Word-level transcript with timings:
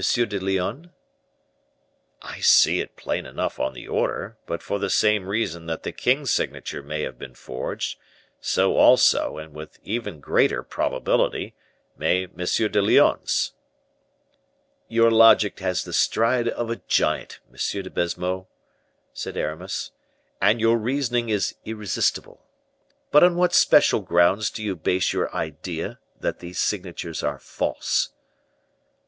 de 0.15 0.39
Lyonne?" 0.39 0.91
"I 2.23 2.39
see 2.39 2.79
it 2.79 2.95
plain 2.95 3.27
enough 3.27 3.59
on 3.59 3.75
the 3.75 3.87
order; 3.87 4.35
but 4.47 4.63
for 4.63 4.79
the 4.79 4.89
same 4.89 5.27
reason 5.27 5.67
that 5.67 5.83
the 5.83 5.91
king's 5.91 6.31
signature 6.31 6.81
may 6.81 7.03
have 7.03 7.19
been 7.19 7.35
forged, 7.35 7.99
so 8.39 8.77
also, 8.77 9.37
and 9.37 9.53
with 9.53 9.77
even 9.83 10.19
greater 10.19 10.63
probability, 10.63 11.53
may 11.95 12.23
M. 12.23 12.31
de 12.35 12.81
Lyonne's." 12.81 13.51
"Your 14.87 15.11
logic 15.11 15.59
has 15.59 15.83
the 15.83 15.93
stride 15.93 16.49
of 16.49 16.71
a 16.71 16.77
giant, 16.87 17.39
M. 17.51 17.83
de 17.83 17.89
Baisemeaux," 17.91 18.47
said 19.13 19.37
Aramis; 19.37 19.91
"and 20.41 20.59
your 20.59 20.79
reasoning 20.79 21.29
is 21.29 21.53
irresistible. 21.63 22.43
But 23.11 23.21
on 23.23 23.35
what 23.35 23.53
special 23.53 23.99
grounds 23.99 24.49
do 24.49 24.63
you 24.63 24.75
base 24.75 25.13
your 25.13 25.31
idea 25.31 25.99
that 26.19 26.39
these 26.39 26.57
signatures 26.57 27.21
are 27.21 27.37
false?" 27.37 28.09